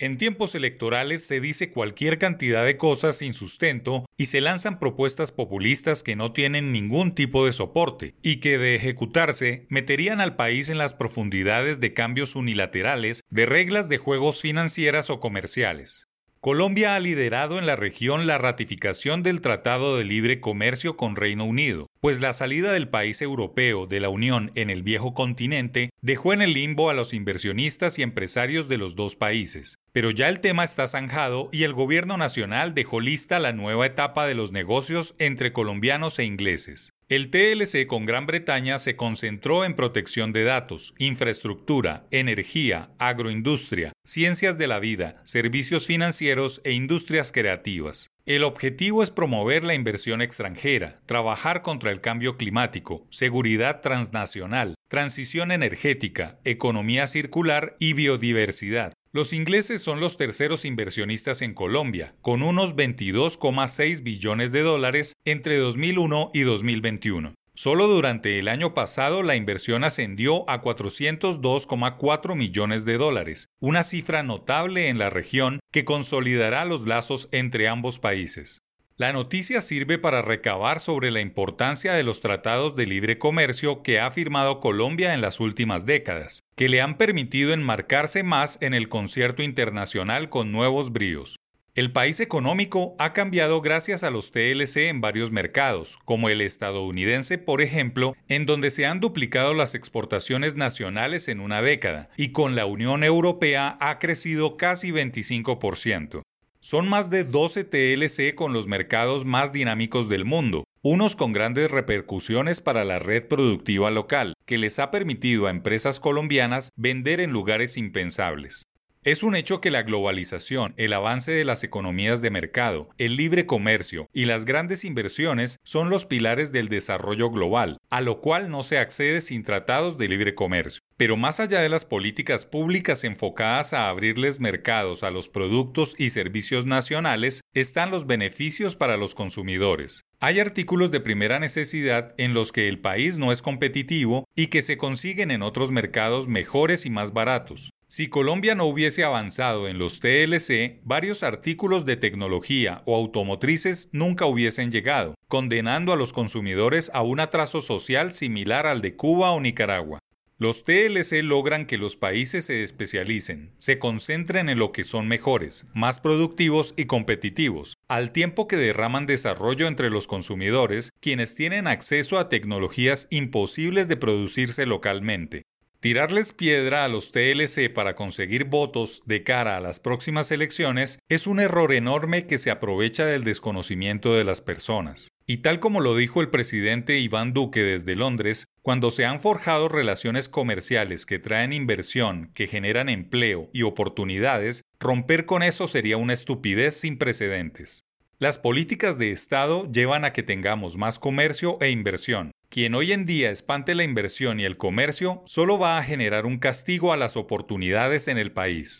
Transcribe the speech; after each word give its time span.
En 0.00 0.16
tiempos 0.16 0.54
electorales 0.54 1.26
se 1.26 1.42
dice 1.42 1.68
cualquier 1.68 2.16
cantidad 2.16 2.64
de 2.64 2.78
cosas 2.78 3.18
sin 3.18 3.34
sustento 3.34 4.06
y 4.16 4.26
se 4.26 4.40
lanzan 4.40 4.78
propuestas 4.78 5.30
populistas 5.30 6.02
que 6.02 6.16
no 6.16 6.32
tienen 6.32 6.72
ningún 6.72 7.14
tipo 7.14 7.44
de 7.44 7.52
soporte 7.52 8.14
y 8.22 8.36
que 8.36 8.56
de 8.56 8.74
ejecutarse 8.76 9.66
meterían 9.68 10.22
al 10.22 10.36
país 10.36 10.70
en 10.70 10.78
las 10.78 10.94
profundidades 10.94 11.80
de 11.80 11.92
cambios 11.92 12.34
unilaterales 12.34 13.24
de 13.28 13.44
reglas 13.44 13.90
de 13.90 13.98
juegos 13.98 14.40
financieras 14.40 15.10
o 15.10 15.20
comerciales. 15.20 16.06
Colombia 16.40 16.94
ha 16.94 17.00
liderado 17.00 17.58
en 17.58 17.66
la 17.66 17.76
región 17.76 18.26
la 18.26 18.38
ratificación 18.38 19.22
del 19.22 19.42
Tratado 19.42 19.98
de 19.98 20.04
Libre 20.04 20.40
Comercio 20.40 20.96
con 20.96 21.14
Reino 21.14 21.44
Unido, 21.44 21.86
pues 22.00 22.22
la 22.22 22.32
salida 22.32 22.72
del 22.72 22.88
país 22.88 23.20
europeo 23.20 23.86
de 23.86 24.00
la 24.00 24.08
Unión 24.08 24.50
en 24.54 24.70
el 24.70 24.82
viejo 24.82 25.12
continente 25.12 25.90
dejó 26.00 26.32
en 26.32 26.40
el 26.40 26.54
limbo 26.54 26.88
a 26.88 26.94
los 26.94 27.12
inversionistas 27.12 27.98
y 27.98 28.02
empresarios 28.02 28.68
de 28.68 28.78
los 28.78 28.96
dos 28.96 29.16
países. 29.16 29.76
Pero 29.92 30.10
ya 30.10 30.28
el 30.28 30.40
tema 30.40 30.62
está 30.62 30.86
zanjado 30.86 31.48
y 31.52 31.64
el 31.64 31.72
gobierno 31.72 32.16
nacional 32.16 32.74
dejó 32.74 33.00
lista 33.00 33.40
la 33.40 33.52
nueva 33.52 33.86
etapa 33.86 34.26
de 34.26 34.34
los 34.34 34.52
negocios 34.52 35.14
entre 35.18 35.52
colombianos 35.52 36.18
e 36.18 36.24
ingleses. 36.24 36.90
El 37.08 37.30
TLC 37.30 37.88
con 37.88 38.06
Gran 38.06 38.26
Bretaña 38.26 38.78
se 38.78 38.94
concentró 38.94 39.64
en 39.64 39.74
protección 39.74 40.32
de 40.32 40.44
datos, 40.44 40.94
infraestructura, 40.98 42.06
energía, 42.12 42.90
agroindustria, 42.98 43.90
ciencias 44.04 44.58
de 44.58 44.68
la 44.68 44.78
vida, 44.78 45.20
servicios 45.24 45.88
financieros 45.88 46.60
e 46.62 46.70
industrias 46.70 47.32
creativas. 47.32 48.06
El 48.26 48.44
objetivo 48.44 49.02
es 49.02 49.10
promover 49.10 49.64
la 49.64 49.74
inversión 49.74 50.22
extranjera, 50.22 51.00
trabajar 51.06 51.62
contra 51.62 51.90
el 51.90 52.00
cambio 52.00 52.36
climático, 52.36 53.08
seguridad 53.10 53.80
transnacional, 53.80 54.76
transición 54.86 55.50
energética, 55.50 56.38
economía 56.44 57.08
circular 57.08 57.76
y 57.80 57.94
biodiversidad. 57.94 58.92
Los 59.12 59.32
ingleses 59.32 59.82
son 59.82 59.98
los 59.98 60.16
terceros 60.16 60.64
inversionistas 60.64 61.42
en 61.42 61.52
Colombia, 61.52 62.14
con 62.22 62.44
unos 62.44 62.76
22,6 62.76 64.04
billones 64.04 64.52
de 64.52 64.62
dólares 64.62 65.14
entre 65.24 65.56
2001 65.56 66.30
y 66.32 66.42
2021. 66.42 67.34
Solo 67.52 67.88
durante 67.88 68.38
el 68.38 68.46
año 68.46 68.72
pasado 68.72 69.24
la 69.24 69.34
inversión 69.34 69.82
ascendió 69.82 70.48
a 70.48 70.62
402,4 70.62 72.36
millones 72.36 72.84
de 72.84 72.98
dólares, 72.98 73.48
una 73.58 73.82
cifra 73.82 74.22
notable 74.22 74.88
en 74.88 74.98
la 74.98 75.10
región 75.10 75.58
que 75.72 75.84
consolidará 75.84 76.64
los 76.64 76.86
lazos 76.86 77.28
entre 77.32 77.66
ambos 77.66 77.98
países. 77.98 78.60
La 79.00 79.14
noticia 79.14 79.62
sirve 79.62 79.96
para 79.96 80.20
recabar 80.20 80.78
sobre 80.78 81.10
la 81.10 81.22
importancia 81.22 81.94
de 81.94 82.02
los 82.02 82.20
tratados 82.20 82.76
de 82.76 82.84
libre 82.84 83.18
comercio 83.18 83.82
que 83.82 83.98
ha 83.98 84.10
firmado 84.10 84.60
Colombia 84.60 85.14
en 85.14 85.22
las 85.22 85.40
últimas 85.40 85.86
décadas, 85.86 86.42
que 86.54 86.68
le 86.68 86.82
han 86.82 86.98
permitido 86.98 87.54
enmarcarse 87.54 88.22
más 88.24 88.58
en 88.60 88.74
el 88.74 88.90
concierto 88.90 89.42
internacional 89.42 90.28
con 90.28 90.52
nuevos 90.52 90.92
bríos. 90.92 91.38
El 91.74 91.92
país 91.92 92.20
económico 92.20 92.94
ha 92.98 93.14
cambiado 93.14 93.62
gracias 93.62 94.04
a 94.04 94.10
los 94.10 94.32
TLC 94.32 94.90
en 94.90 95.00
varios 95.00 95.30
mercados, 95.30 95.98
como 96.04 96.28
el 96.28 96.42
estadounidense, 96.42 97.38
por 97.38 97.62
ejemplo, 97.62 98.14
en 98.28 98.44
donde 98.44 98.68
se 98.68 98.84
han 98.84 99.00
duplicado 99.00 99.54
las 99.54 99.74
exportaciones 99.74 100.56
nacionales 100.56 101.28
en 101.28 101.40
una 101.40 101.62
década, 101.62 102.10
y 102.18 102.32
con 102.32 102.54
la 102.54 102.66
Unión 102.66 103.02
Europea 103.02 103.78
ha 103.80 103.98
crecido 103.98 104.58
casi 104.58 104.90
25%. 104.90 106.20
Son 106.62 106.90
más 106.90 107.08
de 107.08 107.24
12 107.24 107.64
TLC 107.64 108.34
con 108.34 108.52
los 108.52 108.66
mercados 108.66 109.24
más 109.24 109.50
dinámicos 109.50 110.10
del 110.10 110.26
mundo, 110.26 110.64
unos 110.82 111.16
con 111.16 111.32
grandes 111.32 111.70
repercusiones 111.70 112.60
para 112.60 112.84
la 112.84 112.98
red 112.98 113.26
productiva 113.28 113.90
local, 113.90 114.34
que 114.44 114.58
les 114.58 114.78
ha 114.78 114.90
permitido 114.90 115.46
a 115.46 115.50
empresas 115.50 116.00
colombianas 116.00 116.68
vender 116.76 117.20
en 117.20 117.30
lugares 117.30 117.78
impensables. 117.78 118.64
Es 119.02 119.22
un 119.22 119.36
hecho 119.36 119.62
que 119.62 119.70
la 119.70 119.84
globalización, 119.84 120.74
el 120.76 120.92
avance 120.92 121.32
de 121.32 121.46
las 121.46 121.64
economías 121.64 122.20
de 122.20 122.30
mercado, 122.30 122.90
el 122.98 123.16
libre 123.16 123.46
comercio 123.46 124.10
y 124.12 124.26
las 124.26 124.44
grandes 124.44 124.84
inversiones 124.84 125.56
son 125.64 125.88
los 125.88 126.04
pilares 126.04 126.52
del 126.52 126.68
desarrollo 126.68 127.30
global, 127.30 127.78
a 127.88 128.02
lo 128.02 128.20
cual 128.20 128.50
no 128.50 128.62
se 128.62 128.76
accede 128.76 129.22
sin 129.22 129.44
tratados 129.44 129.96
de 129.96 130.08
libre 130.08 130.34
comercio. 130.34 130.82
Pero 131.00 131.16
más 131.16 131.40
allá 131.40 131.62
de 131.62 131.70
las 131.70 131.86
políticas 131.86 132.44
públicas 132.44 133.04
enfocadas 133.04 133.72
a 133.72 133.88
abrirles 133.88 134.38
mercados 134.38 135.02
a 135.02 135.10
los 135.10 135.28
productos 135.28 135.94
y 135.96 136.10
servicios 136.10 136.66
nacionales, 136.66 137.40
están 137.54 137.90
los 137.90 138.06
beneficios 138.06 138.76
para 138.76 138.98
los 138.98 139.14
consumidores. 139.14 140.04
Hay 140.18 140.40
artículos 140.40 140.90
de 140.90 141.00
primera 141.00 141.38
necesidad 141.38 142.14
en 142.18 142.34
los 142.34 142.52
que 142.52 142.68
el 142.68 142.80
país 142.80 143.16
no 143.16 143.32
es 143.32 143.40
competitivo 143.40 144.28
y 144.36 144.48
que 144.48 144.60
se 144.60 144.76
consiguen 144.76 145.30
en 145.30 145.40
otros 145.40 145.70
mercados 145.70 146.28
mejores 146.28 146.84
y 146.84 146.90
más 146.90 147.14
baratos. 147.14 147.70
Si 147.86 148.08
Colombia 148.08 148.54
no 148.54 148.66
hubiese 148.66 149.02
avanzado 149.02 149.68
en 149.68 149.78
los 149.78 150.00
TLC, 150.00 150.82
varios 150.84 151.22
artículos 151.22 151.86
de 151.86 151.96
tecnología 151.96 152.82
o 152.84 152.94
automotrices 152.94 153.88
nunca 153.92 154.26
hubiesen 154.26 154.70
llegado, 154.70 155.14
condenando 155.28 155.94
a 155.94 155.96
los 155.96 156.12
consumidores 156.12 156.90
a 156.92 157.00
un 157.00 157.20
atraso 157.20 157.62
social 157.62 158.12
similar 158.12 158.66
al 158.66 158.82
de 158.82 158.96
Cuba 158.96 159.30
o 159.30 159.40
Nicaragua. 159.40 159.98
Los 160.40 160.64
TLC 160.64 161.22
logran 161.22 161.66
que 161.66 161.76
los 161.76 161.96
países 161.96 162.46
se 162.46 162.62
especialicen, 162.62 163.52
se 163.58 163.78
concentren 163.78 164.48
en 164.48 164.58
lo 164.58 164.72
que 164.72 164.84
son 164.84 165.06
mejores, 165.06 165.66
más 165.74 166.00
productivos 166.00 166.72
y 166.78 166.86
competitivos, 166.86 167.76
al 167.88 168.10
tiempo 168.10 168.48
que 168.48 168.56
derraman 168.56 169.04
desarrollo 169.04 169.68
entre 169.68 169.90
los 169.90 170.06
consumidores, 170.06 170.92
quienes 170.98 171.34
tienen 171.34 171.66
acceso 171.66 172.18
a 172.18 172.30
tecnologías 172.30 173.06
imposibles 173.10 173.86
de 173.86 173.98
producirse 173.98 174.64
localmente. 174.64 175.42
Tirarles 175.80 176.32
piedra 176.32 176.86
a 176.86 176.88
los 176.88 177.12
TLC 177.12 177.70
para 177.70 177.94
conseguir 177.94 178.44
votos 178.44 179.02
de 179.04 179.22
cara 179.22 179.58
a 179.58 179.60
las 179.60 179.78
próximas 179.78 180.32
elecciones 180.32 181.00
es 181.10 181.26
un 181.26 181.40
error 181.40 181.72
enorme 181.72 182.26
que 182.26 182.38
se 182.38 182.50
aprovecha 182.50 183.04
del 183.04 183.24
desconocimiento 183.24 184.14
de 184.14 184.24
las 184.24 184.40
personas. 184.40 185.10
Y 185.26 185.38
tal 185.38 185.60
como 185.60 185.80
lo 185.80 185.96
dijo 185.96 186.20
el 186.20 186.28
presidente 186.28 186.98
Iván 186.98 187.32
Duque 187.32 187.62
desde 187.62 187.94
Londres, 187.94 188.46
cuando 188.70 188.92
se 188.92 189.04
han 189.04 189.18
forjado 189.18 189.68
relaciones 189.68 190.28
comerciales 190.28 191.04
que 191.04 191.18
traen 191.18 191.52
inversión, 191.52 192.30
que 192.34 192.46
generan 192.46 192.88
empleo 192.88 193.50
y 193.52 193.62
oportunidades, 193.62 194.62
romper 194.78 195.26
con 195.26 195.42
eso 195.42 195.66
sería 195.66 195.96
una 195.96 196.12
estupidez 196.12 196.76
sin 196.76 196.96
precedentes. 196.96 197.82
Las 198.20 198.38
políticas 198.38 198.96
de 198.96 199.10
Estado 199.10 199.68
llevan 199.72 200.04
a 200.04 200.12
que 200.12 200.22
tengamos 200.22 200.76
más 200.76 201.00
comercio 201.00 201.58
e 201.60 201.70
inversión. 201.70 202.30
Quien 202.48 202.76
hoy 202.76 202.92
en 202.92 203.06
día 203.06 203.32
espante 203.32 203.74
la 203.74 203.82
inversión 203.82 204.38
y 204.38 204.44
el 204.44 204.56
comercio 204.56 205.24
solo 205.26 205.58
va 205.58 205.76
a 205.76 205.82
generar 205.82 206.24
un 206.24 206.38
castigo 206.38 206.92
a 206.92 206.96
las 206.96 207.16
oportunidades 207.16 208.06
en 208.06 208.18
el 208.18 208.30
país. 208.30 208.79